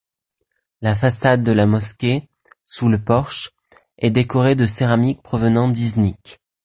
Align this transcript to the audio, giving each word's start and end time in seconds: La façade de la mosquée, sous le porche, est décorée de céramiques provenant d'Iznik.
La 0.81 0.95
façade 0.95 1.43
de 1.43 1.51
la 1.51 1.67
mosquée, 1.67 2.27
sous 2.63 2.89
le 2.89 3.03
porche, 3.03 3.51
est 3.99 4.09
décorée 4.09 4.55
de 4.55 4.65
céramiques 4.65 5.21
provenant 5.21 5.67
d'Iznik. 5.67 6.39